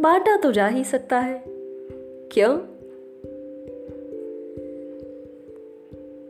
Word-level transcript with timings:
बांटा 0.00 0.36
तो 0.36 0.52
जा 0.52 0.66
ही 0.66 0.84
सकता 0.84 1.18
है। 1.18 1.44
क्यों? 2.32 2.58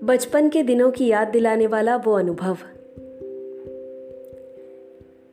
बचपन 0.07 0.49
के 0.49 0.63
दिनों 0.63 0.91
की 0.91 1.07
याद 1.07 1.29
दिलाने 1.29 1.67
वाला 1.67 1.97
वो 1.97 2.13
अनुभव। 2.13 2.59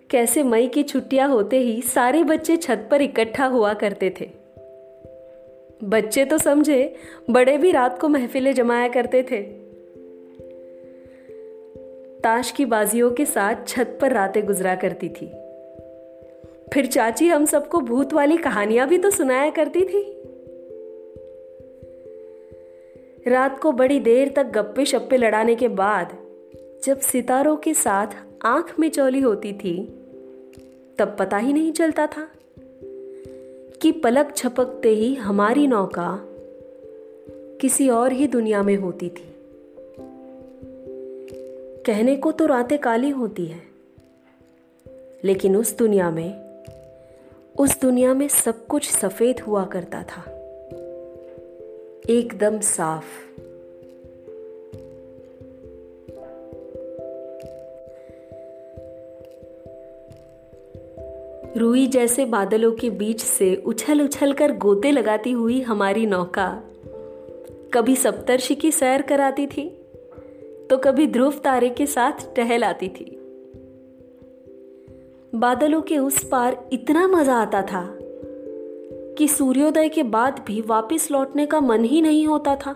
कैसे 0.10 0.44
मई 0.44 0.68
की 0.68 0.84
छुट्टियाँ 0.84 1.30
होते 1.30 1.58
ही 1.58 1.82
सारे 1.82 2.24
बच्चे 2.24 2.58
छत 2.58 2.88
पर 2.92 3.02
इकट्ठा 3.02 3.46
हुआ 3.46 3.74
करते 3.74 4.14
थे। 4.22 4.30
बच्चे 5.84 6.26
तो 6.26 6.38
समझे, 6.38 6.96
बड़े 7.30 7.58
भी 7.58 7.72
रात 7.72 8.02
को 8.02 8.08
महफिलें 8.08 8.54
जमाया 8.54 8.88
करते 8.88 9.24
थे। 9.24 9.42
ताश 12.20 12.52
की 12.52 12.66
बाजियों 12.66 13.12
के 13.12 13.26
साथ 13.26 13.56
छत 13.68 13.98
पर 14.02 14.12
रातें 14.12 14.46
गुजरा 14.46 14.76
करती 14.76 15.10
थी। 15.10 15.47
फिर 16.74 16.86
चाची 16.86 17.28
हम 17.28 17.46
सबको 17.46 17.80
भूत 17.80 18.14
वाली 18.14 18.38
कहानियाँ 18.38 18.88
भी 18.88 18.98
तो 18.98 19.10
सुनाया 19.10 19.50
करती 19.50 19.82
थी। 19.82 20.02
रात 23.28 23.60
को 23.60 23.72
बड़ी 23.72 24.00
देर 24.00 24.34
तक 24.36 24.46
गप्पे 24.46 24.86
शप्पे 24.86 25.18
लड़ाने 25.18 25.56
के 25.56 25.68
बाद, 25.68 26.18
जब 26.84 27.00
सितारों 27.00 27.58
के 27.58 27.74
साथ 27.74 28.08
आँख 28.46 28.80
में 28.80 28.90
चौली 28.90 29.22
होती 29.22 29.54
थी, 29.54 29.78
तब 31.00 31.16
पता 31.20 31.38
ही 31.38 31.54
नहीं 31.54 31.72
चलता 31.72 32.08
था 32.08 32.28
कि 33.82 33.92
पलक 33.92 34.36
छपकते 34.36 34.90
ही 34.90 35.16
हमारी 35.16 35.68
नौका 35.68 36.20
किसी 37.62 37.90
और 37.90 38.12
ही 38.12 38.28
दुनिया 38.28 38.64
में 38.64 38.76
होती 38.76 39.10
थी। 39.10 39.34
कहने 41.86 42.16
को 42.16 42.32
तो 42.32 42.46
रातें 42.46 42.80
काली 42.80 43.10
होती 43.10 43.46
है, 43.46 43.62
लेकिन 45.24 45.56
उस 45.56 45.78
दुनिया 45.78 46.12
में 46.12 46.47
उस 47.60 47.82
दुनिया 47.82 48.14
में 48.14 48.28
सब 48.28 48.68
कुछ 48.68 48.90
सफ़ेद 48.90 49.40
हुआ 49.40 49.66
करता 49.66 50.04
था। 50.04 50.22
एकदम 52.10 52.60
साफ़। 52.60 53.06
रूई 61.58 61.88
जैसे 61.88 62.26
बादलों 62.26 62.72
के 62.72 62.90
बीच 62.90 63.22
से 63.22 63.56
उछल 63.56 64.02
उछल 64.02 64.34
कर 64.34 64.52
गोते 64.52 64.92
लगाती 64.92 65.32
हुई 65.32 65.62
हमारी 65.62 66.06
नौका। 66.06 66.64
कभी 67.74 67.96
सप्तर्षि 67.96 68.56
की 68.56 68.72
सैर 68.72 69.02
कराती 69.02 69.48
थी 69.48 69.70
तो 70.70 70.78
कभी 70.78 71.08
ध्रुव 71.08 71.34
तारे 71.44 71.70
के 71.70 71.86
साथ 71.86 72.36
टहल 72.36 72.64
आती 72.64 72.90
थी। 72.90 73.27
बादलों 75.36 75.82
के 75.82 75.98
उस 75.98 76.24
पार 76.24 76.70
इतना 76.74 77.08
मज़ा 77.08 77.36
आता 77.36 77.62
था 77.62 77.82
कि 79.18 79.28
सूर्योदय 79.28 79.90
के 79.90 80.04
बाद 80.04 80.44
भी 80.48 80.62
वापस 80.62 81.08
लौटने 81.12 81.46
का 81.46 81.60
मन 81.62 81.84
ही 81.84 82.02
नहीं 82.02 82.28
होता 82.28 82.56
था। 82.56 82.74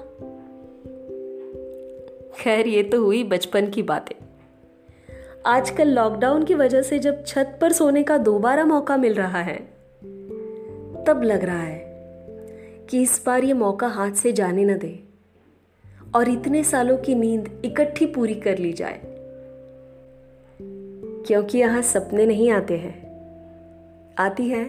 खैर, 2.37 2.67
ये 2.67 2.83
तो 2.83 3.03
हुई 3.03 3.23
बचपन 3.23 3.69
की 3.69 3.83
बातें। 3.83 4.15
आजकल 5.45 5.87
लॉकडाउन 5.87 6.43
की 6.43 6.53
वजह 6.53 6.81
से 6.81 6.99
जब 6.99 7.23
छत 7.25 7.57
पर 7.61 7.71
सोने 7.71 8.03
का 8.03 8.17
दोबारा 8.17 8.65
मौका 8.65 8.97
मिल 8.97 9.13
रहा 9.13 9.41
है, 9.41 9.57
तब 11.07 11.21
लग 11.23 11.43
रहा 11.43 11.61
है 11.61 11.79
कि 12.89 13.01
इस 13.01 13.23
बार 13.25 13.43
ये 13.43 13.53
मौका 13.53 13.87
हाथ 13.87 14.11
से 14.11 14.31
जाने 14.31 14.65
न 14.65 14.77
दे 14.77 15.03
और 16.15 16.29
इतने 16.29 16.63
सालों 16.63 16.97
की 16.97 17.15
नींद 17.15 17.61
इकट्ठी 17.65 18.05
पूरी 18.05 18.35
कर 18.35 18.57
ली 18.57 18.73
जाए। 18.73 19.10
क्योंकि 21.27 21.57
यहाँ 21.57 21.81
सपने 21.81 22.25
नहीं 22.25 22.51
आते 22.51 22.77
हैं। 22.77 23.11
आती 24.19 24.49
है 24.49 24.65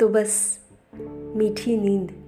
तो 0.00 0.08
बस 0.08 0.58
मीठी 1.36 1.76
नींद। 1.76 2.21